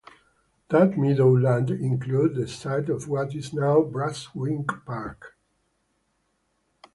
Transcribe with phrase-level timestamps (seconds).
[0.69, 5.37] That meadow land included the site of what is now Brunswick Park.